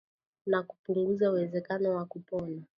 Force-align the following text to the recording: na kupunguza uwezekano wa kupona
na 0.45 0.63
kupunguza 0.63 1.31
uwezekano 1.31 1.87
wa 1.95 2.05
kupona 2.05 2.61